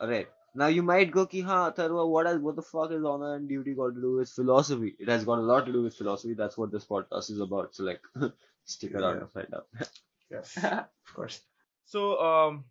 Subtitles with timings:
[0.00, 0.28] Alright.
[0.54, 3.48] Now you might go, ki ha, Atharva, what, is, what the fuck is honor and
[3.48, 4.94] duty got to do with philosophy?
[4.98, 6.34] It has got a lot to do with philosophy.
[6.34, 7.74] That's what this podcast is about.
[7.74, 8.00] So like,
[8.64, 9.20] stick around Yeah.
[9.22, 9.66] and find out.
[10.30, 11.40] Yes, of course.
[11.84, 12.64] So, um,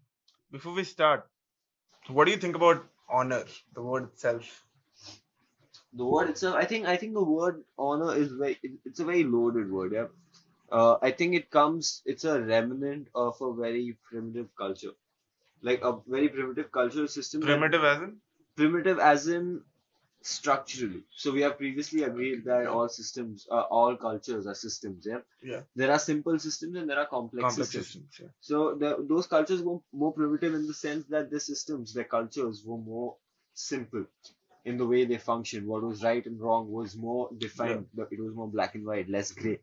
[0.52, 1.28] before we start,
[2.08, 3.44] what do you think about honor,
[3.74, 4.66] the word itself?
[5.94, 9.24] The word itself i think i think the word honor is very it's a very
[9.24, 10.08] loaded word yeah
[10.72, 14.94] uh, i think it comes it's a remnant of a very primitive culture
[15.62, 18.16] like a very primitive cultural system Primitive as in?
[18.56, 19.62] primitive as in
[20.24, 25.22] structurally so we have previously agreed that all systems uh, all cultures are systems yeah
[25.52, 25.62] Yeah.
[25.76, 28.20] there are simple systems and there are complex, Complex systems systems.
[28.22, 28.28] Yeah.
[28.40, 32.64] so the, those cultures were more primitive in the sense that the systems, their cultures
[32.64, 33.16] were more
[33.54, 34.06] simple
[34.66, 35.68] in the way they functioned.
[35.68, 37.90] What was right and wrong was more defined.
[38.12, 39.60] It was more black and white, less gray.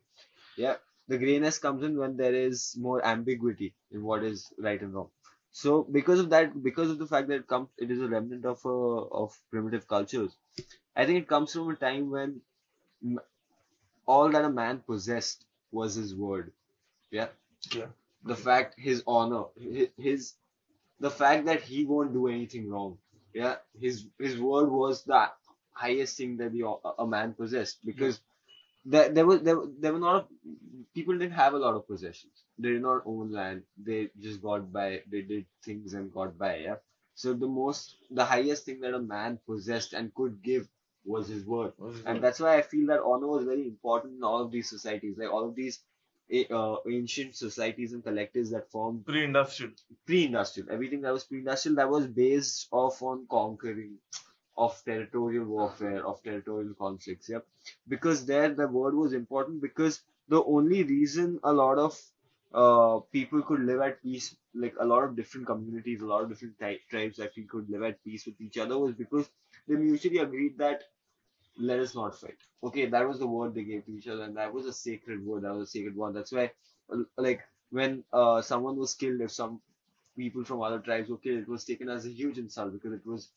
[0.57, 0.77] Yeah,
[1.09, 5.11] the grayness comes in when there is more ambiguity in what is right and wrong.
[5.53, 8.45] So because of that, because of the fact that it comes, it is a remnant
[8.45, 10.37] of uh, of primitive cultures.
[10.97, 12.43] I think it comes from a time when
[13.05, 13.21] m-
[14.07, 16.53] all that a man possessed was his word.
[17.11, 17.31] Yeah
[17.75, 17.89] Yeah.
[18.23, 20.35] the fact his honor his, his
[21.01, 22.99] the fact that he won't do anything wrong
[23.41, 25.23] yeah his his word was the
[25.73, 26.63] highest thing that the,
[26.99, 28.21] a man possessed because
[28.85, 30.29] there, there was there, there were not
[30.95, 32.45] people didn't have a lot of possessions.
[32.59, 33.63] They did not own land.
[33.83, 36.77] They just got by they did things and got by yeah.
[37.15, 40.69] So the most the highest thing that a man possessed and could give
[41.05, 41.73] was his word.
[41.79, 44.69] Was and that's why I feel that honor was very important in all of these
[44.71, 45.81] societies, like all of these
[46.51, 49.73] uh, ancient societies and collectives that formed pre-industrial.
[50.07, 50.71] pre-industrial.
[50.71, 53.97] Everything that was pre-industrial that was based off on conquering,
[54.57, 57.29] of territorial warfare, of territorial conflicts.
[57.29, 57.47] Yep,
[57.89, 61.99] because there the word was important because the only reason a lot of
[62.53, 66.29] uh, people could live at peace, like a lot of different communities, a lot of
[66.29, 66.59] different
[66.91, 69.29] tribes, I feel could live at peace with each other was because
[69.67, 70.85] they mutually agreed that
[71.59, 72.39] let us not fight.
[72.63, 75.25] Okay, that was the word they gave to each other, and that was a sacred
[75.25, 75.43] word.
[75.45, 76.13] That was a sacred one.
[76.15, 76.53] That's why,
[76.93, 79.61] uh, like, when uh, someone was killed, if some
[80.17, 83.07] people from other tribes were killed, it was taken as a huge insult because it
[83.07, 83.31] was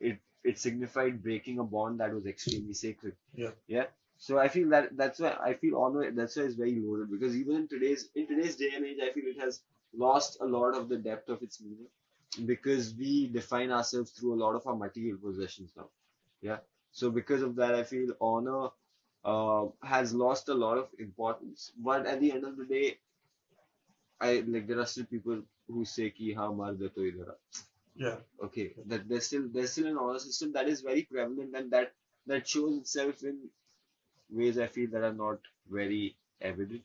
[0.00, 3.14] it it signified breaking a bond that was extremely sacred.
[3.34, 3.50] Yeah.
[3.66, 3.86] Yeah.
[4.18, 6.10] So I feel that that's why I feel honor.
[6.12, 9.12] That's why it's very loaded because even in today's in today's day and age, I
[9.12, 9.60] feel it has
[9.96, 11.88] lost a lot of the depth of its meaning
[12.46, 15.88] because we define ourselves through a lot of our material possessions now.
[16.40, 16.58] Yeah.
[16.92, 18.68] So because of that, I feel honor
[19.24, 21.72] uh, has lost a lot of importance.
[21.76, 22.98] But at the end of the day,
[24.20, 27.34] I like there are still people who say ki ha mard hai to idhar.
[27.94, 28.16] Yeah.
[28.42, 31.92] Okay, that there's still there's still an honor system that is very prevalent and that
[32.26, 33.38] that shows itself in
[34.30, 35.38] ways I feel that are not
[35.70, 36.82] very evident.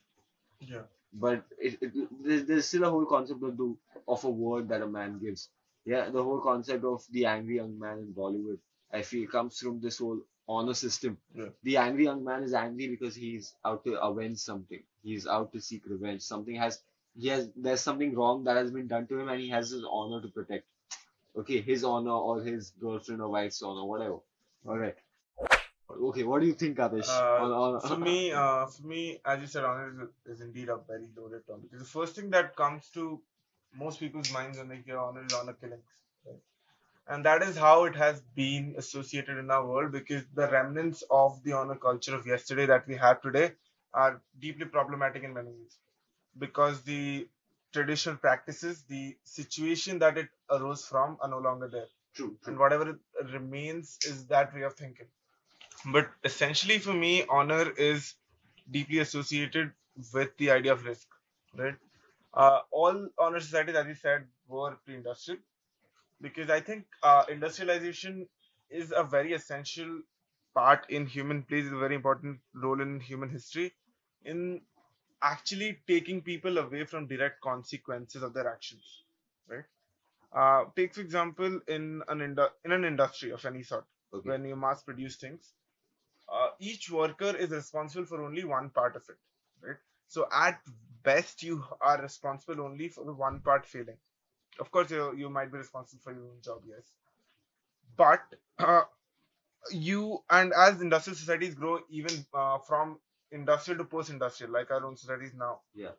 [0.60, 0.84] Yeah.
[1.14, 1.92] But it, it,
[2.24, 3.76] there's, there's still a whole concept of the
[4.08, 5.50] of a word that a man gives.
[5.86, 8.60] Yeah, the whole concept of the angry young man in Bollywood,
[8.94, 11.18] I feel comes from this whole honor system.
[11.34, 11.50] Yeah.
[11.64, 14.84] The angry young man is angry because he's out to avenge something.
[15.04, 16.22] He's out to seek revenge.
[16.22, 16.80] Something has
[17.16, 19.84] he has there's something wrong that has been done to him and he has his
[19.90, 20.66] honor to protect.
[21.36, 24.20] Okay, his honor or his girlfriend or wife's honor, whatever.
[24.68, 24.96] Alright.
[25.90, 27.08] Okay, what do you think, Adesh?
[27.08, 31.08] Uh, for me, uh, for me, as you said, honor is, is indeed a very
[31.18, 33.22] loaded term because the first thing that comes to
[33.76, 35.86] most people's minds when they hear honor is honor killings,
[36.26, 36.40] right?
[37.08, 41.42] And that is how it has been associated in our world because the remnants of
[41.44, 43.54] the honor culture of yesterday that we have today
[43.94, 45.78] are deeply problematic in many ways
[46.38, 47.28] because the
[47.74, 53.00] traditional practices, the situation that it arose from, are no longer there True, and whatever
[53.32, 55.08] remains is that way of thinking.
[55.92, 58.16] But essentially, for me, honor is
[58.72, 59.74] deeply associated
[60.14, 61.08] with the idea of risk,
[61.56, 61.76] right?
[62.34, 65.40] Uh, all honor societies, as you said, were pre-industrial
[66.22, 68.30] because I think uh, industrialization
[68.70, 70.02] is a very essential
[70.56, 73.74] part in human plays a very important role in human history
[74.24, 74.62] in
[75.22, 79.06] actually taking people away from direct consequences of their actions,
[79.48, 79.66] right?
[80.32, 84.30] Uh, take for example in an indu- in an industry of any sort Okay.
[84.30, 85.54] when you mass produce things
[86.30, 89.18] uh, each worker is responsible for only one part of it
[89.62, 89.78] right
[90.08, 90.62] so at
[91.04, 93.98] best you are responsible only for one part failing
[94.60, 96.92] of course you, you might be responsible for your own job yes
[97.98, 98.22] but
[98.60, 98.84] uh,
[99.72, 103.00] you and as industrial societies grow even uh, from
[103.32, 105.96] industrial to post-industrial like our own societies now Yeah.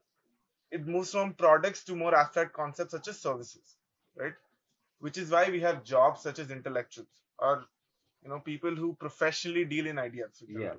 [0.70, 3.76] it moves from products to more abstract concepts such as services
[4.16, 4.34] right
[5.00, 7.64] which is why we have jobs such as intellectuals or
[8.22, 10.42] you know people who professionally deal in ideas.
[10.48, 10.74] Yeah.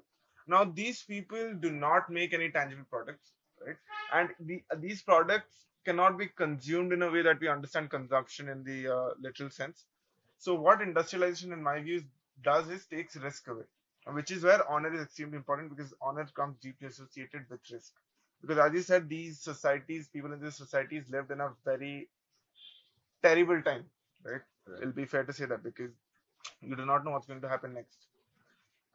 [0.48, 3.31] now these people do not make any tangible products
[3.66, 3.77] right
[4.13, 8.64] and the, these products cannot be consumed in a way that we understand consumption in
[8.64, 9.86] the uh, literal sense.
[10.38, 12.04] So what industrialization in my view
[12.44, 13.64] does is takes risk away
[14.14, 17.94] which is where honor is extremely important because honor comes deeply associated with risk.
[18.42, 22.10] Because as you said these societies people in these societies lived in a very
[23.24, 23.86] terrible time
[24.24, 24.42] right?
[24.68, 24.82] Right.
[24.82, 25.92] it'll be fair to say that because
[26.62, 27.98] you do not know what's going to happen next.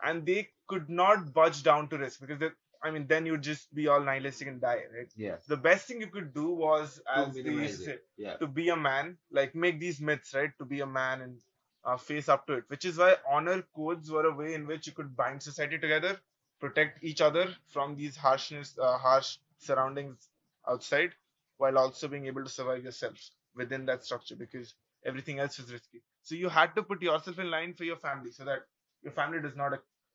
[0.03, 2.51] And they could not budge down to risk because they,
[2.83, 5.37] i mean then you'd just be all nihilistic and die right Yeah.
[5.49, 7.99] the best thing you could do was as they used to say.
[8.17, 8.37] Yeah.
[8.37, 11.39] to be a man like make these myths right to be a man and
[11.85, 14.87] uh, face up to it which is why honor codes were a way in which
[14.87, 16.19] you could bind society together
[16.61, 20.29] protect each other from these harshness uh, harsh surroundings
[20.69, 21.11] outside
[21.59, 23.17] while also being able to survive yourself
[23.55, 24.75] within that structure because
[25.05, 28.31] everything else is risky so you had to put yourself in line for your family
[28.31, 28.61] so that
[29.03, 29.73] your family does not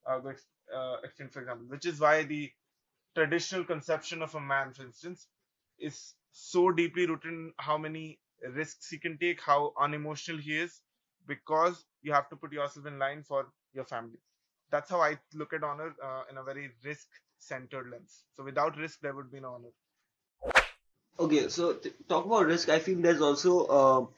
[0.08, 2.52] uh, go ex- uh, extinct for example which is why the
[3.16, 5.28] traditional conception of a man for instance
[5.80, 10.82] is so deeply rooted in how many risks he can take, how unemotional he is,
[11.26, 14.20] because you have to put yourself in line for your family.
[14.70, 17.08] That's how I look at honor uh, in a very risk
[17.38, 18.26] centered lens.
[18.34, 19.72] So without risk, there would be no honor.
[21.20, 22.70] Okay, so t- talk about risk.
[22.70, 24.14] I feel there's also um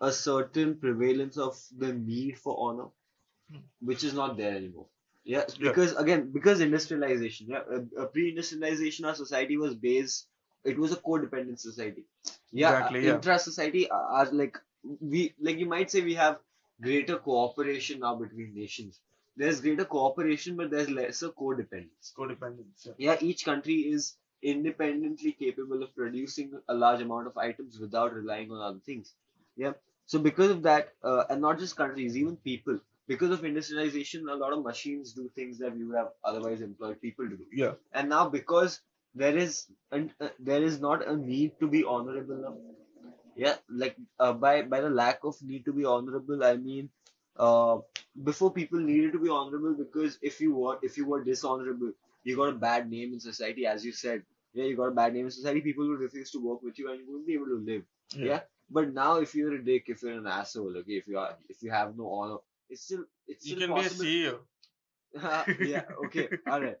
[0.00, 2.88] a certain prevalence of the need for honor,
[3.50, 3.64] Hmm.
[3.80, 4.88] which is not there anymore.
[5.28, 5.68] Yeah, Yeah.
[5.70, 10.26] because again, because industrialization, yeah, uh, uh, pre-industrialization, our society was based.
[10.64, 12.04] It was a codependent society.
[12.52, 13.14] Yeah, Exactly, yeah.
[13.14, 14.58] intra-society are, are like
[15.00, 16.38] we like you might say we have
[16.80, 19.00] greater cooperation now between nations.
[19.36, 22.86] There's greater cooperation, but there's lesser codependence Codependence.
[22.86, 22.92] Yeah.
[22.98, 28.50] yeah each country is independently capable of producing a large amount of items without relying
[28.52, 29.14] on other things
[29.56, 29.72] yeah
[30.06, 32.78] so because of that uh, and not just countries even people
[33.08, 37.00] because of industrialization a lot of machines do things that we would have otherwise employed
[37.00, 37.46] people to do.
[37.52, 37.72] Yeah.
[37.92, 38.80] and now because
[39.14, 42.56] there is an, uh, there is not a need to be honorable now
[43.36, 46.90] yeah like uh, by by the lack of need to be honorable i mean
[47.36, 47.78] uh,
[48.24, 51.92] before people needed to be honorable because if you were if you were dishonorable
[52.24, 54.22] you got a bad name in society as you said.
[54.54, 56.90] Yeah you got a bad name in society people would refuse to work with you
[56.90, 57.82] and you wouldn't be able to live.
[58.14, 58.40] Yeah,
[58.70, 61.62] but now if you're a dick if you're an asshole okay if you are if
[61.62, 64.40] you have no honor it's still it's You still can be a CEO.
[65.64, 66.78] yeah okay all right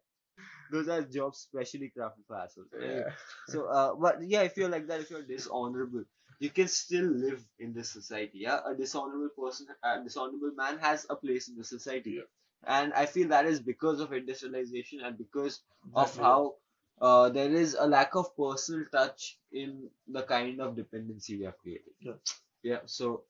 [0.70, 3.12] those are jobs specially crafted for assholes Anyway, Yeah.
[3.48, 6.04] so, uh, but yeah, if you're like that, if you're dishonorable,
[6.38, 8.38] you can still live in this society.
[8.40, 12.28] Yeah, a dishonorable person, a dishonorable man has a place in the society, Yeah.
[12.66, 15.62] and I feel that is because of industrialization and because
[15.94, 16.56] of how
[17.00, 21.58] uh, there is a lack of personal touch in the kind of dependency we have
[21.58, 21.94] created.
[22.00, 22.14] Yeah.
[22.62, 22.80] Yeah.
[22.86, 23.24] So.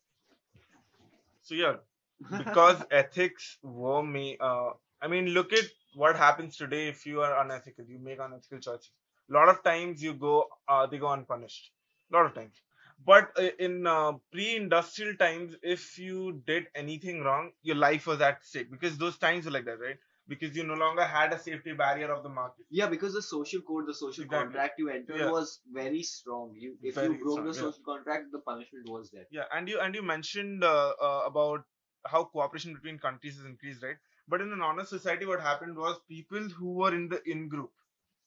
[1.42, 1.76] So yeah,
[2.36, 4.36] because ethics were me.
[4.40, 4.70] Uh,
[5.00, 7.84] I mean, look at what happens today if you are unethical.
[7.84, 8.90] You make unethical choices.
[9.30, 11.72] A lot of times you go, uh, they go unpunished.
[12.12, 12.60] A lot of times.
[13.04, 18.44] But uh, in uh, pre-industrial times, if you did anything wrong, your life was at
[18.44, 19.96] stake because those times were like that, right?
[20.26, 22.66] Because you no longer had a safety barrier of the market.
[22.70, 24.46] Yeah, because the social code, the social Exactly.
[24.48, 25.30] contract you entered Yeah.
[25.30, 26.54] was very strong.
[26.56, 27.60] You, if Very you broke strong, the yeah.
[27.60, 29.26] social contract, the punishment was there.
[29.30, 31.64] Yeah, and you and you mentioned uh, uh, about
[32.08, 33.96] how cooperation between countries has increased, right?
[34.28, 37.70] But in an honest society, what happened was people who were in the in group,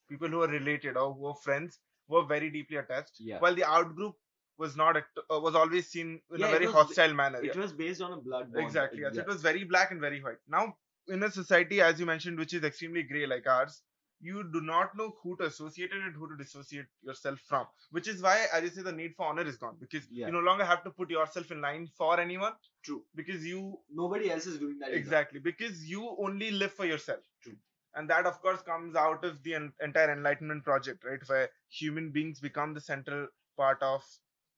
[0.10, 3.20] people who were related or who were friends, were very deeply attached.
[3.20, 3.40] Yeah.
[3.40, 4.16] While the out group
[4.58, 7.40] was not act- uh, was always seen in Yeah, a very was- hostile manner.
[7.40, 7.62] It yeah.
[7.62, 8.66] was based on a blood bond.
[8.66, 9.02] Exactly.
[9.02, 9.18] Yes.
[9.18, 10.42] It was very black and very white.
[10.48, 13.82] Now, in a society, as you mentioned, which is extremely grey like ours,
[14.22, 17.66] you do not know who to associate it and who to dissociate yourself from.
[17.92, 20.28] Which is why, as you say, the need for honor is gone because Yeah.
[20.28, 23.04] you no longer have to put yourself in line for anyone True.
[23.16, 24.90] because you Nobody else is doing that.
[24.90, 24.98] either.
[24.98, 27.24] exactly because you only live for yourself.
[27.44, 27.58] True.
[27.96, 31.20] And that, of course, comes out of the en- entire Enlightenment project, right?
[31.28, 34.04] Where human beings become the central part of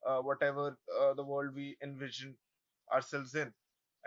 [0.06, 2.36] uh, whatever uh, the world we envision
[2.92, 3.54] ourselves in.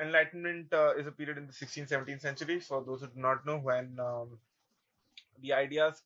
[0.00, 2.60] Enlightenment uh, is a period in the 16th, 17th century.
[2.60, 4.38] For those who do not know, when um,
[5.40, 6.02] the ideas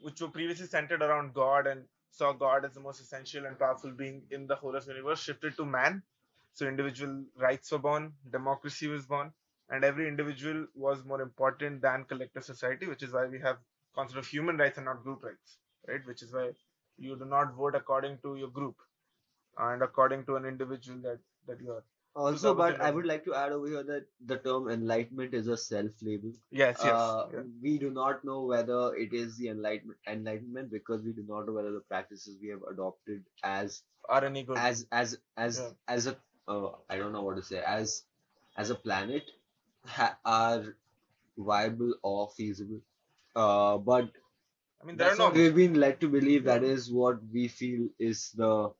[0.00, 3.90] which were previously centered around God and saw God as the most essential and powerful
[3.92, 6.02] being in the whole universe shifted to man.
[6.54, 9.32] So individual rights were born, democracy was born,
[9.68, 13.58] and every individual was more important than collective society, which is why we have
[13.94, 16.04] concept of human rights and not group rights, right?
[16.06, 16.50] Which is why
[16.98, 18.76] you do not vote according to your group
[19.58, 21.84] and according to an individual that that you are.
[22.16, 25.56] Also, but I would like to add over here that the term enlightenment is a
[25.56, 26.32] self-label.
[26.50, 26.92] Yes, yes.
[26.92, 27.42] Uh, yeah.
[27.62, 31.52] We do not know whether it is the enlightenment enlightenment because we do not know
[31.52, 34.58] whether the practices we have adopted as Are any good?
[34.58, 35.70] as as as Yeah.
[35.86, 36.16] as a
[36.48, 38.02] uh, I don't know what to say as
[38.56, 39.30] as a planet
[39.86, 40.76] ha- are
[41.38, 42.80] viable or feasible.
[43.36, 44.10] Uh, but
[44.82, 45.24] I mean, there are no.
[45.26, 48.72] what we've been led to believe that is what we feel is the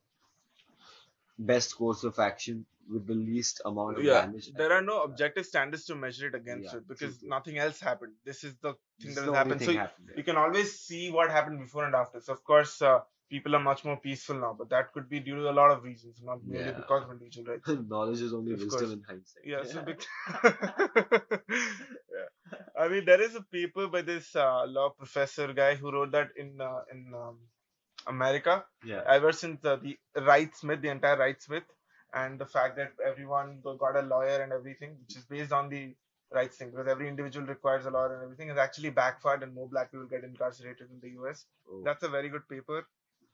[1.39, 4.51] best course of action with the least amount of Yeah, damage.
[4.61, 7.29] there are no objective standards to measure it against Yeah, it because true, true.
[7.37, 8.15] nothing else happened.
[8.25, 9.63] This is the thing This that has happened.
[9.63, 10.17] So happened, yeah.
[10.19, 12.21] you can always see what happened before and after.
[12.21, 15.37] So of course, uh, people are much more peaceful now, but that could be due
[15.37, 16.77] to a lot of reasons, not merely Yeah.
[16.83, 17.69] because of individual rights.
[17.95, 18.93] Knowledge is only Of wisdom course.
[18.93, 19.45] in hindsight.
[19.45, 19.85] Yeah, so.
[22.79, 26.29] I mean, there is a paper by this uh, law professor guy who wrote that
[26.37, 27.39] in uh, in um,
[28.07, 29.03] America yeah.
[29.07, 31.65] ever since uh, the rights myth, the entire rights myth,
[32.13, 35.95] and the fact that everyone got a lawyer and everything, which is based on the
[36.33, 39.69] rights thing, because every individual requires a lawyer and everything, has actually backfired, and more
[39.69, 41.47] black people get incarcerated in the U.S.
[41.71, 42.87] Oh, That's a very good paper.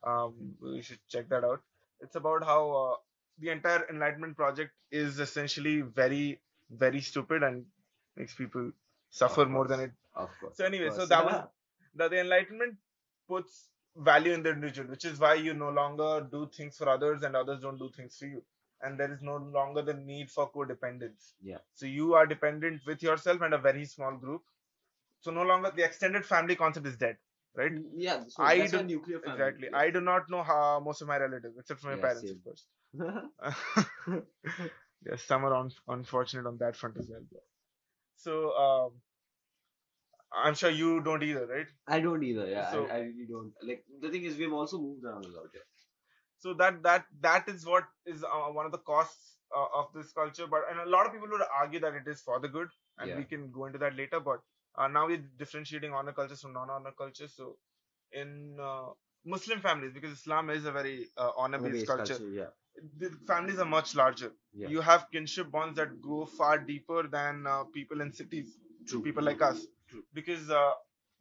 [0.04, 1.62] Um, we should check that out.
[2.00, 2.96] It's about how uh,
[3.38, 6.40] the entire Enlightenment project is essentially very,
[6.70, 7.64] very stupid and
[8.16, 8.70] makes people
[9.10, 9.92] suffer more than it.
[10.14, 10.56] of course.
[10.56, 11.08] So anyway, of so course.
[11.08, 11.44] that was
[11.94, 12.76] that the Enlightenment
[13.28, 17.22] puts value in the individual, which is why you no longer do things for others
[17.22, 18.42] and others don't do things for you.
[18.82, 21.32] And there is no longer the need for codependence.
[21.42, 21.58] Yeah.
[21.74, 24.42] So you are dependent with yourself and a very small group.
[25.20, 27.16] So no longer the extended family concept is dead,
[27.56, 27.72] right?
[27.94, 29.34] yeah, so I that's why do- nuclear family.
[29.34, 29.68] Exactly.
[29.72, 32.38] I do not know how most of my relatives, except for my Yeah, parents, same.
[32.38, 34.22] of course.
[35.06, 37.20] Yes, some are un- unfortunate on that front as well.
[38.16, 38.92] So um,
[40.32, 41.66] I'm sure you don't either, right?
[41.86, 42.46] I don't either.
[42.48, 43.52] Yeah, So- I, I really don't.
[43.62, 45.48] Like the thing is, we've also moved around a lot.
[45.54, 45.60] Yeah.
[46.38, 50.12] So that that that is what is uh, one of the costs uh, of this
[50.12, 52.68] culture but and a lot of people would argue that it is for the good
[52.98, 53.16] and Yeah.
[53.16, 54.40] we can go into that later but
[54.78, 57.56] uh, now we're differentiating honor cultures from non-honor cultures so
[58.12, 58.88] in uh,
[59.34, 62.52] muslim families because islam is a very uh, honor based Honor-based culture, Yeah.
[63.02, 64.30] the families are much larger
[64.62, 64.68] Yeah.
[64.74, 68.48] you have kinship bonds that go far deeper than uh, people in cities
[68.88, 69.02] True.
[69.08, 70.04] people like us True.
[70.18, 70.72] because uh,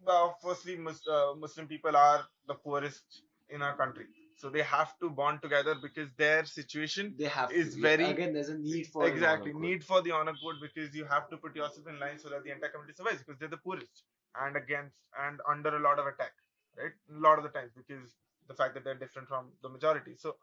[0.08, 4.98] well, firstly mus- uh, muslim people are the poorest in our country so they have
[5.00, 7.82] to bond together because their situation They have is to.
[7.82, 8.34] very- again.
[8.34, 11.56] There's a need for exactly need for the honor code because you have to put
[11.56, 14.04] yourself in line so that the entire community survives because they're the poorest
[14.46, 16.34] and against and under a lot of attack
[16.78, 18.16] right a lot of the times because
[18.48, 20.36] the fact that they're different from the majority so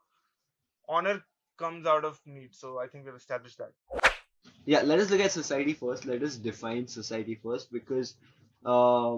[0.88, 1.22] honor
[1.58, 3.72] comes out of need so i think we've established that
[4.64, 6.04] Yeah, let us look at society first.
[6.08, 8.14] Let us define society first because
[8.64, 9.16] uh,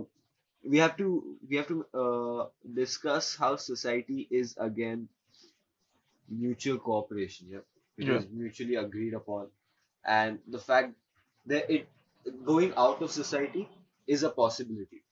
[0.64, 5.08] we have to we have to uh, discuss how society is again
[6.28, 7.48] mutual cooperation.
[7.50, 7.64] Yeah,
[7.96, 8.16] it Yeah.
[8.18, 9.50] is mutually agreed upon,
[10.04, 10.94] and the fact
[11.46, 11.88] that it
[12.44, 13.68] going out of society
[14.06, 15.02] is a possibility,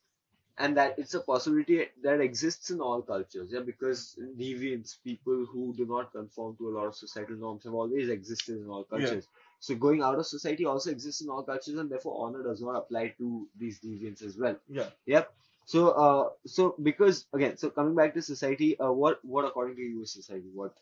[0.59, 3.53] and that it's a possibility that exists in all cultures.
[3.53, 7.75] Yeah, because deviants, people who do not conform to a lot of societal norms, have
[7.75, 9.21] always existed in all Yeah.
[9.67, 12.77] So going out of society also exists in all cultures, and therefore honor does not
[12.83, 14.57] apply to these deviants as well.
[14.81, 15.33] yeah Yep.
[15.73, 19.83] So, uh, so because again, so coming back to society, uh, what what according to
[19.93, 20.51] you is society?
[20.63, 20.75] What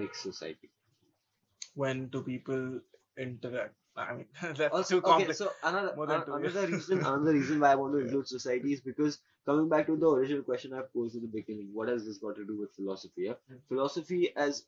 [0.00, 0.70] makes society?
[1.82, 2.80] when do people
[3.24, 5.08] interact i mean that's Also, too okay.
[5.10, 8.04] complex So another More than an- another reason another reason why I want to Yeah.
[8.06, 9.18] include society is because
[9.50, 12.36] coming back to the original question I posed in the beginning, what has this got
[12.40, 13.26] to do with philosophy?
[13.28, 13.60] Yeah, Hmm.
[13.72, 14.66] philosophy as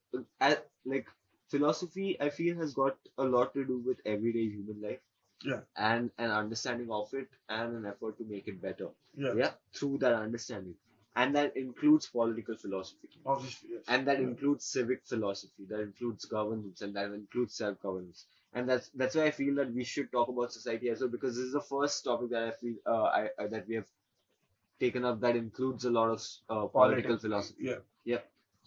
[0.49, 0.59] as
[0.95, 1.09] like
[1.49, 5.01] philosophy, I feel has got a lot to do with everyday human life.
[5.45, 5.61] Yeah.
[5.77, 8.89] And an understanding of it and an effort to make it better.
[9.25, 10.75] yeah yeah through that understanding
[11.23, 14.27] and that includes political philosophy obviously yes and that Yeah.
[14.29, 18.21] includes civic philosophy that includes governance and that includes self-governance
[18.53, 21.37] and that's that's why i feel that we should talk about society as well because
[21.37, 23.91] this is the first topic that i feel uh, I, I that we have
[24.81, 27.23] taken up that includes a lot of uh, political Politics.
[27.23, 27.65] philosophy
[28.05, 28.23] yeah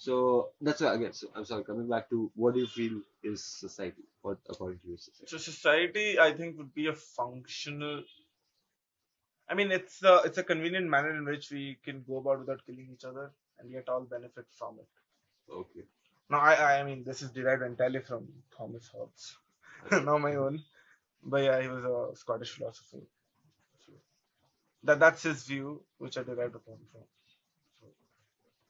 [0.06, 0.16] so
[0.62, 4.04] that's why again so i'm sorry coming back to what do you feel is society
[4.22, 8.04] what according to you society So society, I think, would be a functional.
[9.50, 12.66] I mean, it's a it's a convenient manner in which we can go about without
[12.66, 14.88] killing each other, and yet all benefit from it.
[15.50, 15.86] okay
[16.30, 19.38] Now, I I mean, this is derived entirely from Thomas Hobbes,
[19.92, 20.64] not my own,
[21.24, 23.02] but yeah, he was a Scottish philosopher.
[24.84, 27.04] That that's his view, which I derived upon from.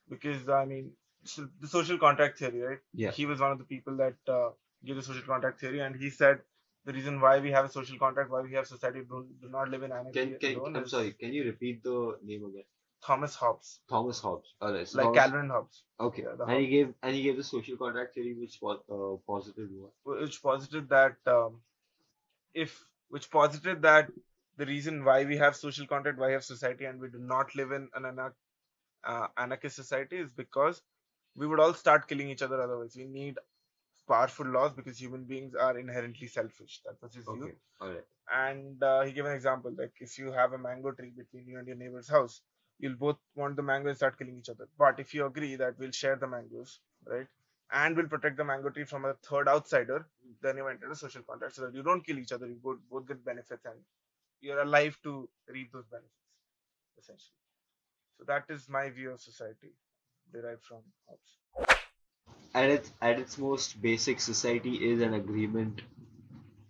[0.09, 2.79] Because I mean, so the social contract theory, right?
[2.93, 4.49] yeah he was one of the people that uh,
[4.85, 6.41] gave the social contract theory, and he said
[6.85, 9.69] the reason why we have a social contract, why we have society, do, do not
[9.69, 10.38] live in anarchy.
[10.39, 12.63] can, can i'm sorry can you repeat the name again
[13.05, 16.67] Thomas Hobbes, thomas hobbes all right so like Thomas- Calvin Hobbes, Okay, Yeah, and he
[16.67, 20.19] gave and he gave the social contract theory, which was uh, positive one.
[20.21, 21.61] which posited that um,
[22.53, 24.09] if which posited that
[24.57, 27.55] the reason why we have social contract, why we have society, and we do not
[27.55, 28.33] live in an anar-
[29.03, 30.81] uh, anarchist society is because
[31.36, 32.95] we would all start killing each other otherwise.
[32.95, 33.38] We need
[34.07, 36.81] powerful laws because human beings are inherently selfish.
[36.86, 37.43] That was his view.
[37.43, 37.53] Okay.
[37.81, 38.05] All right.
[38.33, 41.57] And uh, he gave an example like if you have a mango tree between you
[41.59, 42.41] and your neighbor's house,
[42.79, 44.67] you'll both want the mango and start killing each other.
[44.77, 47.27] But if you agree that we'll share the mangoes, right,
[47.71, 50.07] and we'll protect the mango tree from a third outsider,
[50.41, 52.48] then you entered a social contract so that you don't kill each other.
[52.48, 53.79] You both both get benefits and
[54.41, 56.13] you're alive to reap those benefits,
[56.98, 57.36] essentially.
[58.17, 59.71] So that is my view of society,
[60.31, 61.38] derived from Hobbes.
[62.53, 65.81] At its at its most basic, society is an agreement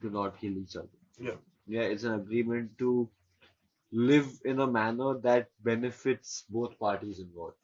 [0.01, 0.99] to not kill each other.
[1.19, 1.35] Yeah.
[1.67, 3.09] Yeah, it's an agreement to
[3.91, 7.55] live in a manner that benefits both parties involved.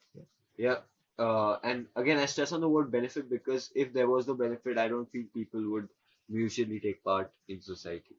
[0.57, 0.79] Yeah.
[1.17, 4.77] Uh, and again, I stress on the word benefit because if there was no benefit,
[4.77, 5.87] I don't think people would
[6.29, 8.15] mutually take part in society.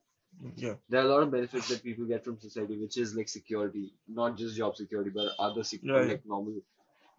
[0.56, 0.74] Yeah.
[0.88, 3.92] There are a lot of benefits that people get from society, which is like security,
[4.08, 6.12] not just job security, but other security, Yeah, yeah.
[6.12, 6.60] like normal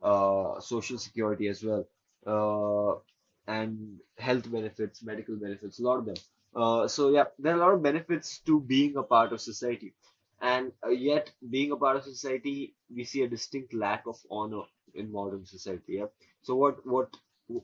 [0.03, 1.85] uh, social security as well,
[2.25, 2.99] uh,
[3.47, 6.15] and health benefits, medical benefits, a lot of them.
[6.55, 9.93] Uh, so yeah, there are a lot of benefits to being a part of society,
[10.41, 14.63] and uh, yet being a part of society, we see a distinct lack of honor
[14.93, 15.93] in modern society.
[15.93, 16.07] Yeah.
[16.41, 17.15] So what what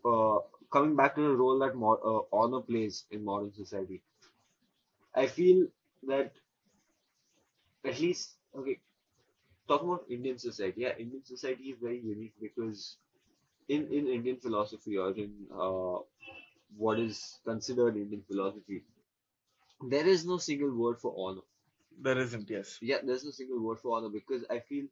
[0.05, 0.39] uh,
[0.71, 4.01] coming back to the role that mo- uh, honor plays in modern society,
[5.15, 5.69] I feel
[6.03, 6.33] that
[7.85, 8.79] at least okay,
[9.67, 12.97] talking about Indian society, yeah, Indian society is very unique because
[13.67, 15.97] in in Indian philosophy or in uh,
[16.77, 18.83] what is considered Indian philosophy,
[19.95, 21.41] there is no single word for honor.
[22.01, 22.79] There isn't, yes.
[22.81, 24.85] Yeah, there's no single word for honor because I feel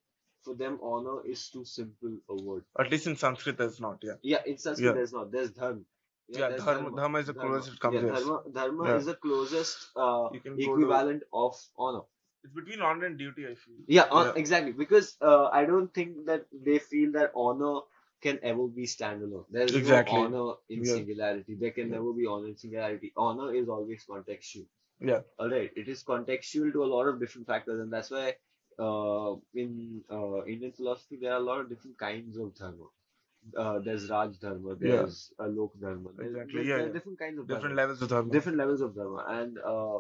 [0.44, 2.64] for them honor is too simple a word.
[2.80, 4.14] At least in Sanskrit, there's not, yeah.
[4.22, 4.94] Yeah, in Sanskrit Yeah.
[4.94, 5.32] there's not.
[5.32, 5.82] There's dharma.
[6.30, 7.50] Yeah, there's dharma, dharma is the Dharma.
[7.50, 8.98] closest it comes, Yeah, dharma, dharma Yeah.
[8.98, 12.04] is the closest uh, go to- equivalent of honor.
[12.44, 13.76] It's between honor and duty, I feel.
[13.88, 14.34] Yeah, hon- Yeah.
[14.42, 14.72] exactly.
[14.72, 17.82] Because uh, I don't think that they feel that honor
[18.22, 19.46] can ever be standalone.
[19.50, 20.18] There's Exactly.
[20.18, 20.94] no honor in Yeah.
[20.94, 21.56] singularity.
[21.56, 21.96] There can Yeah.
[21.98, 23.12] never be honor in singularity.
[23.16, 24.66] Honor is always contextual.
[25.00, 25.22] Yeah.
[25.40, 28.36] Alright, it is contextual to a lot of different factors, and that's why
[28.80, 32.86] uh, in uh, Indian philosophy there are a lot of different kinds of dharma.
[33.58, 34.98] Uh, there's Raj Dharma, Yeah.
[34.98, 36.10] there's uh, Lok Dharma.
[36.16, 36.94] There's, Exactly, there's- yeah, there are yeah.
[36.94, 38.32] different kinds of Different dharma levels of dharma.
[38.32, 40.00] different levels of dharma and uh,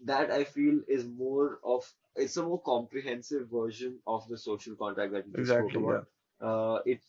[0.00, 5.12] that i feel is more of it's a more comprehensive version of the social contract
[5.12, 6.02] that we just Exactly, spoke about
[6.40, 7.00] uh, it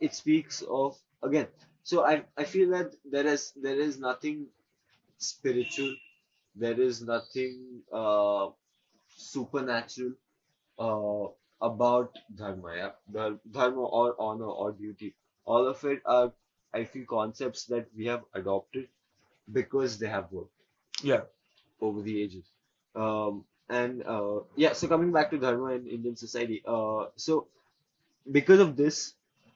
[0.00, 1.48] it speaks of again
[1.82, 4.46] so i i feel that there is there is nothing
[5.18, 5.94] spiritual
[6.54, 8.48] there is nothing uh,
[9.08, 10.14] supernatural
[10.86, 11.26] uh,
[11.70, 12.92] about dharma yeah.
[13.16, 16.32] Dhar- dharma or honor or duty all of it are
[16.72, 18.88] i feel concepts that we have adopted
[19.52, 20.62] because they have worked.
[21.02, 21.24] Yeah.
[21.80, 22.44] Over the ages.
[22.94, 27.48] Um, and uh, yeah, so coming back to dharma in Indian society, uh, so
[28.30, 29.14] because of this,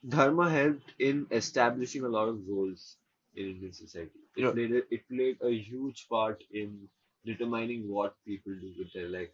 [0.09, 2.97] dharma helped in establishing a lot of roles
[3.37, 4.21] in Indian society.
[4.37, 4.53] It Yeah.
[4.53, 6.89] played a, it played a huge part in
[7.25, 9.31] determining what people do with their life.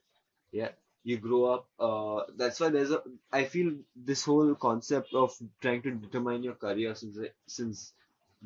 [0.53, 0.73] Yeah,
[1.05, 1.69] you grow up.
[1.79, 3.03] Uh, that's why there's a.
[3.33, 7.93] I feel this whole concept of trying to determine your career since since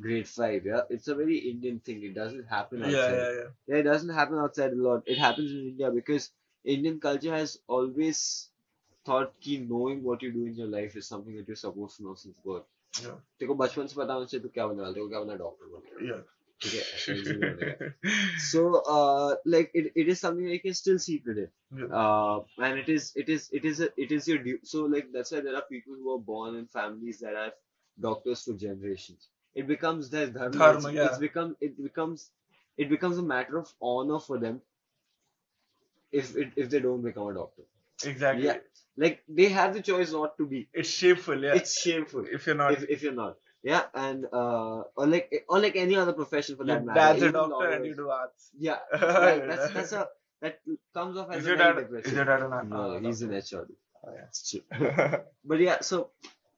[0.00, 0.64] grade five.
[0.66, 2.02] Yeah, it's a very Indian thing.
[2.02, 3.14] It doesn't happen Yeah, outside.
[3.16, 3.48] yeah, yeah.
[3.66, 5.02] Yeah, it doesn't happen outside a lot.
[5.06, 6.30] It happens in India because
[6.64, 8.48] Indian culture has always
[9.04, 12.04] thought कि knowing what you do in your life is something that you're supposed to
[12.04, 12.66] know since birth.
[13.04, 13.16] Yeah.
[13.40, 15.20] तेरे को बचपन से पता होना चाहिए तू क्या बनने वाला है, तेरे को क्या
[15.20, 16.22] बनना डॉक्टर बनना Yeah.
[16.62, 17.92] ठीक है ऐसा easy नहीं बनेगा.
[18.52, 18.62] So
[18.94, 21.46] uh like it, it is something that you can still see today.
[21.80, 21.92] Yeah.
[22.02, 24.58] Uh and it is it is it is a, it is your due.
[24.64, 25.94] So like that's why there are people
[29.55, 30.09] who are born in families that have doctors for generations.
[30.09, 30.57] It becomes their dharma.
[30.57, 31.05] Dharma, it's, yeah.
[31.05, 32.29] it's become it becomes
[32.77, 34.61] it becomes a matter of honor for them
[36.11, 37.63] if it, if they don't become a doctor.
[38.05, 38.45] Exactly.
[38.45, 38.57] Yeah.
[38.97, 40.67] Like they have the choice not to be.
[40.73, 41.55] It's shameful, yeah.
[41.55, 42.73] It's shameful if you're not.
[42.73, 43.37] if, if you're not.
[43.63, 46.99] Yeah, and uh, or like or like any other profession for your that matter.
[46.99, 48.51] dad's a doctor and you do arts.
[48.59, 50.09] Yeah, like, that's that's a
[50.41, 50.59] that
[50.93, 51.75] comes off as Is a your dad?
[51.77, 52.11] depressing.
[52.11, 52.69] Is your dad an?
[52.69, 53.31] No, he's an?
[53.31, 53.65] HR.
[54.05, 54.19] Oh, yeah.
[54.19, 54.61] That's true.
[55.45, 56.09] But yeah, so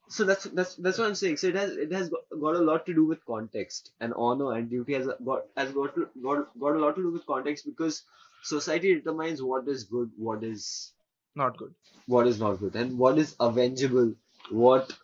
[0.10, 1.38] so that's that's that's what I'm saying.
[1.38, 4.54] So it has it has got, got a lot to do with context and honor
[4.54, 7.66] and duty has got has got to, got got a lot to do with context
[7.66, 8.04] because
[8.44, 10.94] society determines what is good, what is
[11.36, 11.76] Not good.
[12.08, 14.16] what is not good, and what is avengeable,
[14.50, 14.98] what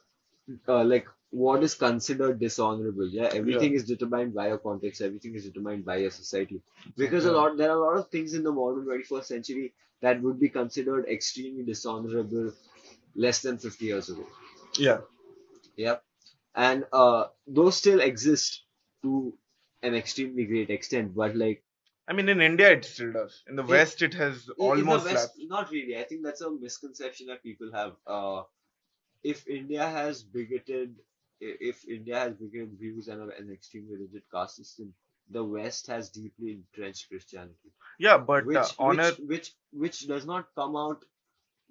[0.68, 3.10] uh, like what is considered dishonorable.
[3.10, 5.02] Yeah, everything is determined by your context.
[5.02, 6.62] Everything is determined by your society.
[6.98, 10.22] Because a lot there are a lot of things in the modern 21st century that
[10.22, 12.52] would be considered extremely dishonorable
[13.16, 14.26] less than 50 years ago.
[14.78, 15.02] Yeah.
[15.76, 16.04] Yep.
[16.56, 18.64] And uh, those still exist
[19.04, 19.38] to
[19.82, 21.64] an extremely great extent, but like
[22.08, 23.44] I mean, in India, it still does.
[23.48, 25.98] In the In- West, it has in- in almost the West, not really.
[25.98, 27.96] I think that's a misconception that people have.
[28.06, 28.44] Uh,
[29.24, 30.96] if India has bigoted
[31.40, 34.94] if India has bigger views and an extremely rigid caste system,
[35.30, 39.12] the West has deeply entrenched Christianity, Yeah, but which uh, honor.
[39.12, 41.06] which which which does not come out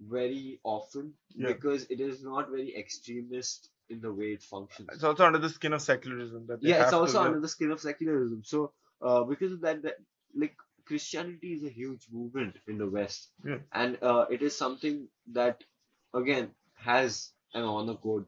[0.01, 1.49] very often Yeah.
[1.49, 4.89] because it is not very extremist in the way it functions.
[4.93, 7.81] It's also under the skin of secularism that yeah, it's also under the skin of
[7.81, 8.43] secularism.
[8.45, 9.97] So, uh, because of that, that
[10.35, 13.59] like Christianity is a huge movement in the West, Yeah.
[13.73, 15.63] and uh, it is something that
[16.15, 18.27] again has an honor code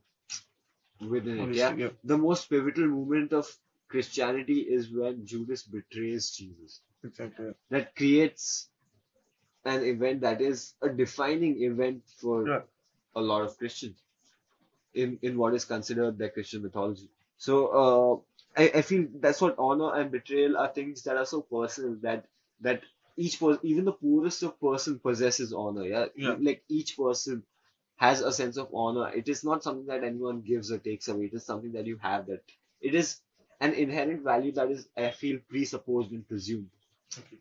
[1.00, 1.54] within it.
[1.54, 1.90] Yeah, yeah.
[2.04, 3.48] the most pivotal moment of
[3.88, 6.80] Christianity is when Judas betrays Jesus.
[7.04, 7.52] Exactly.
[7.70, 8.68] That creates
[9.64, 12.62] an event that is a defining event for Yeah.
[13.14, 14.02] a lot of Christians
[14.94, 17.08] in, in what is considered their Christian mythology.
[17.38, 17.66] So
[18.56, 21.96] uh, I, I feel that's what honor and betrayal are things that are so personal
[22.02, 22.26] that
[22.60, 22.82] that
[23.16, 25.84] each person, even the poorest of person possesses honor.
[25.84, 26.36] Yeah, Yeah.
[26.38, 27.44] like each person
[27.96, 29.08] has a sense of honor.
[29.14, 31.26] It is not something that anyone gives or takes away.
[31.26, 32.26] It is something that you have.
[32.26, 32.42] That
[32.80, 33.20] it is
[33.60, 36.70] an inherent value that is, I feel, presupposed and presumed
[37.18, 37.38] Okay.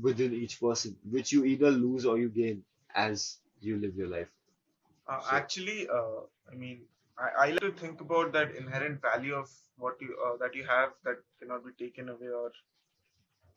[0.00, 2.64] Within each person, which you either lose or you gain
[2.94, 4.30] as you live your life.
[5.08, 6.82] Uh, So- actually, uh, I mean,
[7.18, 10.64] I, I like to think about that inherent value of what you uh, that you
[10.64, 12.52] have that cannot be taken away or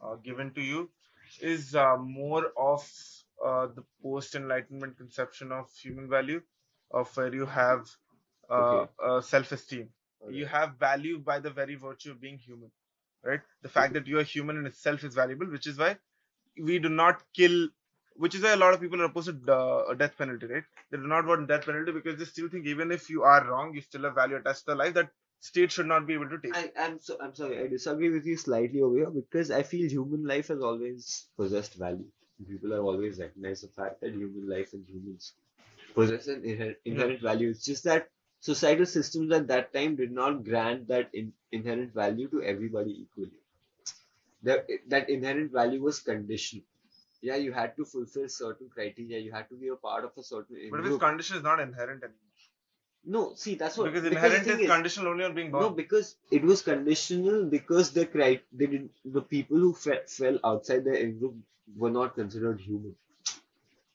[0.02, 0.90] uh, given to you
[1.42, 2.88] is uh, more of
[3.46, 6.42] uh, the post enlightenment conception of human value,
[6.92, 7.90] of where you have
[8.50, 8.92] uh, Okay.
[9.04, 9.90] uh, self esteem.
[10.30, 12.72] You have value by the very virtue of being human,
[13.24, 13.42] right?
[13.64, 15.98] The fact that you are human in itself is valuable, which is why
[16.58, 17.70] we do not kill.
[18.16, 20.64] Which is why a lot of people are opposed to uh, death penalty, right?
[20.92, 23.74] They do not want death penalty because they still think even if you are wrong,
[23.74, 26.38] you still have value attached to the life that state should not be able to
[26.40, 26.54] take.
[26.54, 29.90] I, I'm so I'm sorry, I disagree with you slightly over here because I feel
[29.90, 32.12] human life has always possessed value.
[32.48, 35.34] People have always recognized the fact that human life and humans
[35.94, 37.50] possess an inherent, inherent value.
[37.50, 38.10] It's just that
[38.40, 43.41] societal systems at that time did not grant that in, inherent value to everybody equally.
[44.44, 46.66] That that inherent value was conditional.
[47.22, 49.20] Yeah, you had to fulfill certain criteria.
[49.20, 51.60] You had to be a part of a certain but if its condition is not
[51.60, 52.18] inherent anymore,
[53.04, 55.64] No, see that's what because the inherent thing is conditional only on being born.
[55.64, 60.40] no, because it was conditional because the cri- they did the people who fe- fell
[60.44, 61.36] outside the in group
[61.76, 62.96] were not considered human.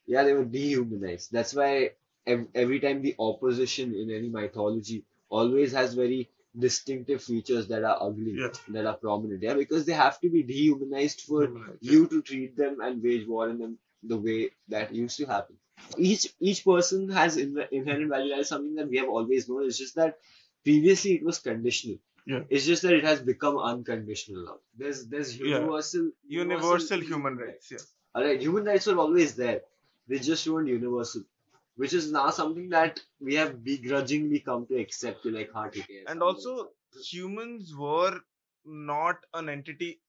[0.06, 1.32] Yeah, they were dehumanized.
[1.32, 1.92] That's why
[2.26, 7.98] ev- every time the opposition in any mythology always has very distinctive features that are
[8.00, 8.52] ugly, Yeah.
[8.68, 9.42] that are prominent.
[9.42, 11.92] Yeah, because they have to be dehumanized for Humanized, yeah.
[11.92, 15.56] you to treat them and wage war on them the way that used to happen.
[15.98, 18.30] Each each person has in, inherent value.
[18.30, 19.66] That is something that we have always known.
[19.66, 20.18] It's just that
[20.64, 21.98] previously it was conditional.
[22.26, 22.42] Yeah.
[22.48, 24.58] It's just that it has become unconditional now.
[24.76, 25.58] There's there's Yeah.
[25.58, 27.84] universal Universal human rights, yeah.
[28.16, 29.60] Alright, human rights were always there.
[30.08, 31.22] They just weren't universal.
[31.76, 36.04] Which is now something that we have begrudgingly come to accept to like heart okay,
[36.06, 36.70] And also,
[37.04, 38.20] humans were
[38.64, 40.00] not an entity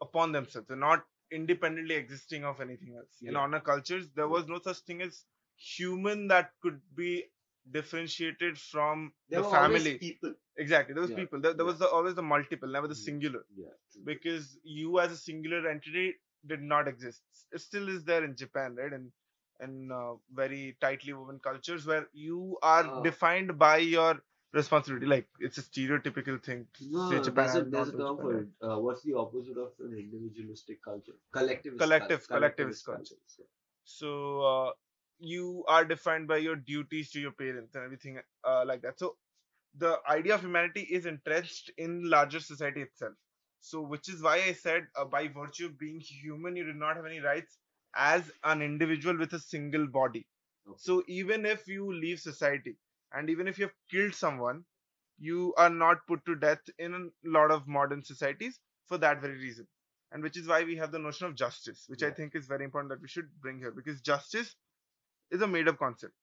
[0.00, 0.68] upon themselves.
[0.68, 3.20] They're not independently existing of anything else.
[3.22, 5.24] In honor cultures, there was no such thing as
[5.56, 7.24] human that could be
[7.70, 9.98] differentiated from there the family.
[9.98, 10.34] people.
[10.56, 10.94] Exactly.
[10.94, 11.40] There was Yeah, people.
[11.40, 11.70] There, there yeah.
[11.72, 13.04] was the, always the multiple, never the Yeah.
[13.04, 13.44] singular.
[13.54, 14.04] Yeah.
[14.04, 16.14] Because you as a singular entity
[16.46, 17.22] did not exist.
[17.52, 18.92] It still is there in Japan, right?
[18.92, 19.12] And
[19.62, 23.02] in uh, very tightly woven cultures where you are Ah.
[23.02, 25.06] defined by your responsibility.
[25.06, 26.66] Like it's a stereotypical thing.
[26.80, 28.48] No, say no, Japan, there's a, there's a term for it.
[28.62, 31.12] Uh, what's the opposite of an individualistic culture?
[31.32, 31.78] Collectivist.
[31.80, 33.16] cul- Collective- collectivist culture.
[33.84, 34.70] So uh,
[35.18, 38.98] you are defined by your duties to your parents and everything uh, like that.
[38.98, 39.16] So
[39.76, 43.14] the idea of humanity is entrenched in larger society itself.
[43.60, 46.96] So which is why I said uh, by virtue of being human, you do not
[46.96, 47.58] have any rights
[47.94, 50.26] as an individual with a single body.
[50.66, 50.76] Okay.
[50.76, 52.78] So even if you leave society
[53.12, 54.64] and even if you have killed someone,
[55.18, 59.36] you are not put to death in a lot of modern societies for that very
[59.38, 59.68] reason
[60.12, 62.64] and which is why we have the notion of justice which i think is very
[62.64, 64.56] important that we should bring here because justice
[65.30, 66.14] is a made up concept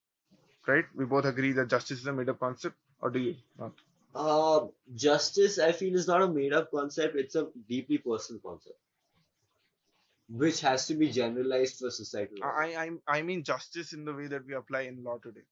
[0.68, 3.74] right we both agree that justice is a made up concept or do you not
[4.14, 8.80] Uh, justice, I feel, is not a made up concept, it's a deeply personal concept.
[10.30, 12.44] Which has to be generalized for societal.
[12.44, 15.46] i i I'm- mean justice in the way that we apply in law today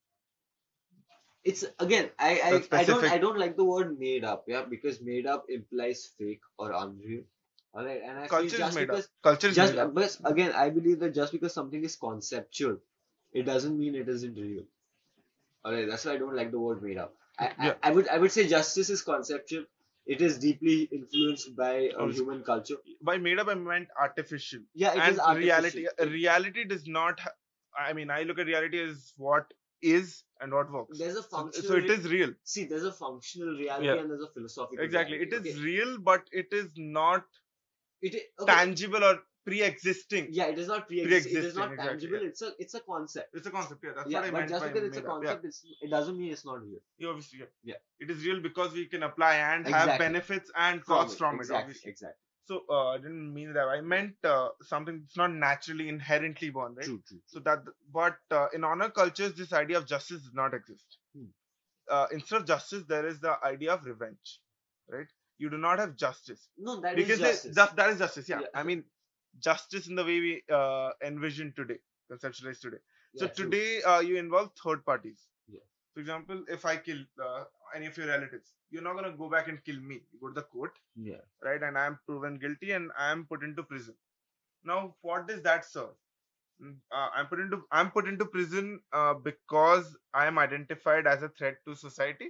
[1.44, 2.32] it's again I
[2.72, 3.04] I, I don't.
[3.06, 7.24] I don't like the word made up yeah because made up implies fake or unreal
[7.74, 9.94] all right and I culture is just made because up culture is just made up.
[9.94, 12.78] but again I believe that just because something is conceptual
[13.32, 14.64] it doesn't mean it isn't real
[15.64, 17.74] all right that's why I don't like the word made up I, Yeah.
[17.84, 19.66] I, I would I would say justice is conceptual
[20.06, 22.78] it is deeply influenced by uh, human culture
[23.10, 26.13] by made up i meant artificial yeah it is and reality artificial.
[26.18, 27.36] reality does not ha-
[27.86, 30.98] i mean i look at reality as what is and what works.
[31.00, 31.68] There's a So, functional.
[31.70, 32.34] so it re- is real.
[32.44, 33.96] See, there's a functional reality Yeah.
[34.02, 34.84] and there's a philosophical.
[34.84, 35.18] Exactly.
[35.18, 35.50] It reality.
[35.50, 35.65] is Okay.
[35.65, 37.26] real, but it is not
[38.02, 38.52] It okay.
[38.52, 40.27] tangible or pre-existing.
[40.31, 41.13] Yeah, it is not pre-existing.
[41.13, 42.21] It is Pre-existing, not exactly, tangible.
[42.23, 42.27] yeah.
[42.29, 43.29] It's a it's a concept.
[43.34, 43.91] It's a concept, yeah.
[43.95, 45.12] That's yeah, what I but meant just by because it's a up, yeah.
[45.29, 46.79] concept, it's, it doesn't mean it's not real.
[46.97, 47.45] Yeah, obviously, yeah.
[47.63, 47.75] Yeah.
[47.99, 51.62] It is real because we can apply and have benefits and costs from it, exactly,
[51.63, 51.91] obviously.
[51.91, 52.17] exactly.
[52.47, 53.67] So uh, I didn't mean that.
[53.67, 56.86] I meant uh, something that's not naturally inherently born, right?
[56.86, 57.19] True, true.
[57.25, 57.60] So that,
[57.91, 60.97] but uh, in honor cultures, this idea of justice does not exist.
[61.17, 61.25] Hmm.
[61.89, 64.39] Uh, instead of justice, there is the idea of revenge,
[64.89, 65.08] right?
[65.38, 67.55] You do not have justice No, that is because they- justice.
[67.55, 68.29] that, that is justice.
[68.29, 68.41] Yeah.
[68.41, 68.47] Yeah.
[68.53, 68.84] I mean,
[69.39, 71.80] justice in the way we uh, envision today,
[72.12, 72.78] conceptualize today.
[73.15, 73.56] so Yeah, true.
[73.56, 75.28] today, uh, you involve third parties.
[75.48, 75.60] Yeah.
[75.93, 77.45] For example, if I kill uh,
[77.76, 80.02] any of your relatives, you're not gonna go back and kill me.
[80.12, 81.21] You go to the court, Yeah.
[81.43, 81.62] right?
[81.62, 83.95] And I am proven guilty and I am put into prison.
[84.63, 85.95] Now, what does that serve?
[86.62, 91.24] Mm, Uh, I'm put into I'm put into prison uh, because I am identified as
[91.24, 92.30] a threat to society,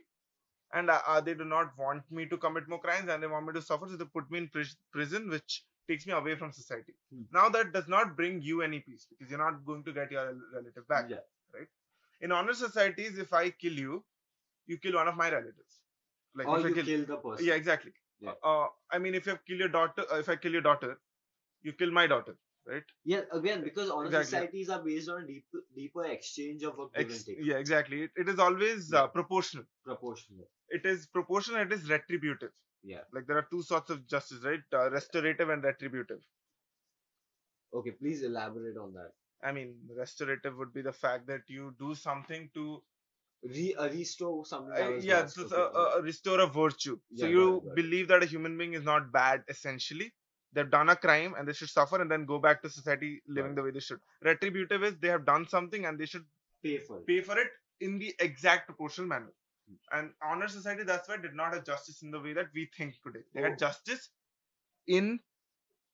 [0.73, 3.53] and uh, they do not want me to commit more crimes and they want me
[3.53, 6.93] to suffer, so they put me in pris- prison, which takes me away from society.
[7.13, 7.23] Hmm.
[7.31, 10.25] Now that does not bring you any peace because you're not going to get your
[10.53, 11.09] relative back.
[11.09, 11.17] Yeah.
[12.21, 14.03] In honor societies, if I kill you,
[14.67, 15.81] you kill one of my relatives.
[16.35, 17.45] Like Or if I you kill, kill the person.
[17.45, 17.93] yeah, exactly.
[18.19, 18.31] Yeah.
[18.43, 20.97] Uh, I mean, if you kill your daughter, uh, if I kill your daughter,
[21.61, 22.83] you kill my daughter, right?
[23.03, 24.25] Yeah, again, because honor Exactly.
[24.25, 25.45] societies are based on deep,
[25.75, 27.45] deeper exchange of a give Ex- and take.
[27.45, 28.03] yeah, exactly.
[28.03, 29.03] It, it is always Yeah.
[29.03, 29.65] uh, proportional.
[29.83, 30.47] Proportional.
[30.69, 31.61] It is proportional.
[31.61, 32.51] It is retributive.
[32.85, 33.01] Yeah.
[33.11, 34.61] Like there are two sorts of justice, right?
[34.73, 36.21] Uh, restorative and retributive.
[37.73, 39.11] Okay, please elaborate on that.
[39.43, 42.81] I mean, restorative would be the fact that you do something to
[43.43, 46.99] Re, uh, restore something Uh, yeah, so Okay, a, a restore a virtue.
[47.15, 47.75] So you got it.
[47.75, 50.13] believe that a human being is not bad essentially.
[50.53, 53.51] They've done a crime and they should suffer and then go back to society living
[53.51, 53.55] Right.
[53.57, 53.99] the way they should.
[54.21, 56.25] Retributive is they have done something and they should
[56.63, 57.05] pay for it.
[57.07, 59.33] pay for it in the exact proportional manner.
[59.91, 62.95] And honor society, that's why did not have justice in the way that we think
[63.03, 63.23] today.
[63.33, 63.43] They Oh.
[63.43, 64.11] had justice
[64.87, 65.21] in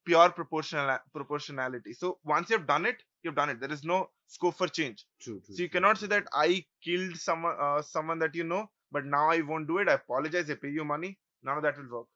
[0.06, 1.94] pure proportional proportionality.
[1.94, 3.60] So once you've done it, you've done it.
[3.60, 5.08] There is no scope for change.
[5.20, 5.56] True, true.
[5.56, 9.06] So you true, cannot say that I killed someone, uh, someone that you know, but
[9.06, 9.90] now I won't do it.
[9.90, 10.50] I apologize.
[10.50, 11.20] I pay you money.
[11.44, 12.08] None of that will work.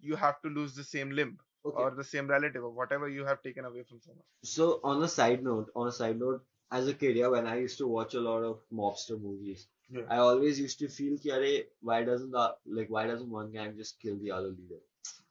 [0.00, 1.82] You have to lose the same limb Okay.
[1.82, 4.24] or the same relative or whatever you have taken away from someone.
[4.44, 7.56] So on a side note, on a side note, as a kid, yeah, when I
[7.56, 10.02] used to watch a lot of mobster movies, yeah.
[10.10, 13.76] I always used to feel ki, Are, why doesn't the, like why doesn't one gang
[13.76, 14.80] just kill the other leader?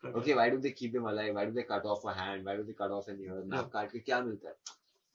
[0.04, 0.20] Okay.
[0.20, 1.34] okay, why do they keep him alive?
[1.34, 2.46] Why do they cut off a hand?
[2.46, 3.44] Why do they cut off an ear?
[3.46, 3.70] Naam?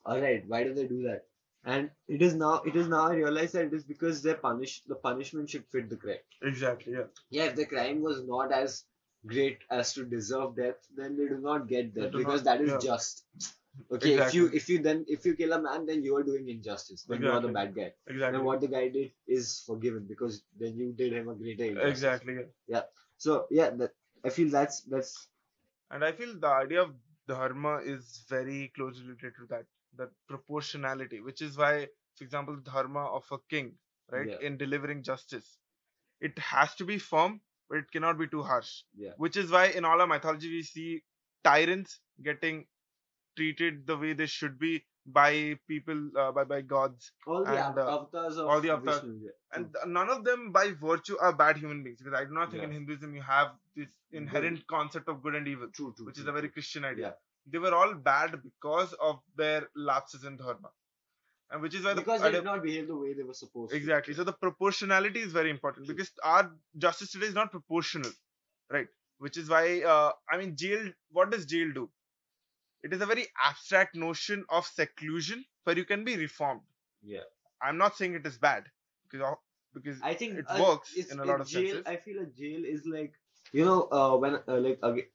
[0.05, 1.24] All right, why do they do that?
[1.64, 4.83] And it is now it is now I realize that it is because they punish
[4.87, 6.16] the punishment should fit the crime.
[6.42, 6.94] Exactly.
[6.94, 7.05] Yeah.
[7.29, 7.44] Yeah.
[7.44, 8.85] If the crime was not as
[9.26, 12.70] great as to deserve death, then they do not get death because not, that is
[12.70, 12.79] yeah.
[12.79, 13.24] just.
[13.92, 16.48] Okay, if you if you then if you kill a man, then you are doing
[16.48, 17.04] injustice.
[17.04, 17.92] Then you are the bad guy.
[18.06, 18.38] Exactly.
[18.38, 21.90] Then what the guy did is forgiven because then you did him a greater injustice.
[21.90, 22.37] Exactly.
[22.66, 22.83] Yeah.
[23.16, 23.92] So yeah, that
[24.24, 25.28] I feel that's that's
[25.90, 26.94] And I feel the idea of
[27.28, 32.70] dharma is very closely related to that, that proportionality, which is why, for example, the
[32.70, 33.78] dharma of a king,
[34.11, 34.40] right, Yeah.
[34.40, 35.59] in delivering justice,
[36.20, 38.83] it has to be firm, but it cannot be too harsh.
[38.96, 39.12] Yeah.
[39.16, 41.02] Which is why in all our mythology we see
[41.44, 42.66] tyrants getting
[43.36, 47.78] treated the way they should be by people, uh, by by gods, all the And,
[47.78, 49.04] uh, avatars of all the avatars.
[49.22, 49.30] Yeah.
[49.54, 51.98] and none of them by virtue are bad human beings.
[52.02, 55.48] Because I do not think in Hinduism you have this inherent concept of good and
[55.48, 56.06] evil True, true.
[56.06, 56.52] which is a very true.
[56.58, 57.06] Christian idea.
[57.06, 57.12] Yeah.
[57.52, 60.70] They were all bad because of their lapses in dharma,
[61.50, 63.34] and which is why the because they idea- did not behave the way they were
[63.42, 64.14] supposed exactly.
[64.14, 65.94] So the proportionality is very important True.
[65.94, 68.10] because our justice today is not proportional,
[68.70, 68.88] right?
[69.18, 70.90] Which is why uh, I mean, jail.
[71.10, 71.88] What does jail do?
[72.82, 76.62] It is a very abstract notion of seclusion where you can be reformed.
[77.02, 77.20] Yeah.
[77.62, 78.64] I'm not saying it is bad
[79.10, 79.36] because
[79.74, 81.82] because I think It uh, works in a lot of jail, senses.
[81.86, 83.12] I feel a jail is like
[83.52, 85.06] you know uh, when uh, like again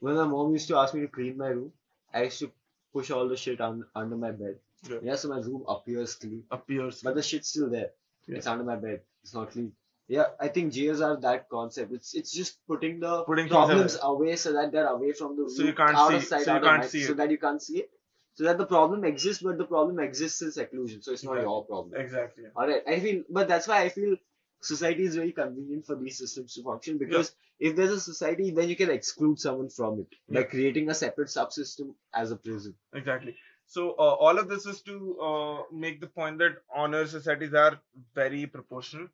[0.00, 1.72] when my mom used to ask me to clean my room,
[2.12, 2.52] I used to
[2.92, 4.56] push all the shit un- under my bed.
[5.02, 5.16] Yeah.
[5.16, 7.02] so my room appears clean, appears.
[7.02, 7.90] but the shit's still there.
[8.26, 8.36] Yeah.
[8.36, 9.00] It's under my bed.
[9.22, 9.72] It's not clean.
[10.08, 11.92] Yeah, I think jails are that concept.
[11.92, 15.64] It's it's just putting the Putting problems away so that they're away from the So
[15.64, 17.38] you can't out see- of sight, so you out of mind, see so that you
[17.38, 17.90] can't see it.
[18.34, 21.02] So that the problem exists, but the problem exists in seclusion.
[21.02, 21.98] So it's not your problem.
[22.00, 22.44] exactly.
[22.54, 24.16] Alright, I feel, but that's why I feel
[24.60, 28.68] society is very convenient for these systems to function because if there's a society, then
[28.68, 30.46] you can exclude someone from it by Yeah.
[30.46, 32.74] creating a separate subsystem as a prison.
[32.92, 33.36] Exactly.
[33.66, 37.80] So uh, all of this is to uh, make the point that honor societies are
[38.14, 39.08] very proportional,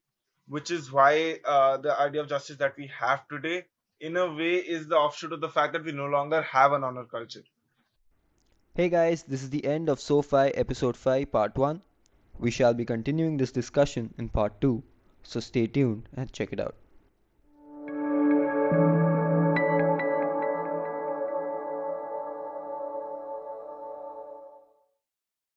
[0.49, 3.65] which is why uh, the idea of justice that we have today,
[4.01, 6.85] in a way, is the offshoot of the fact that we no longer have an
[6.85, 7.45] honor culture.
[8.75, 11.83] Hey guys, this is the end of SoFi episode 5 part 1.
[12.39, 14.83] We shall be continuing this discussion in part 2,
[15.23, 16.75] so stay tuned and check it out.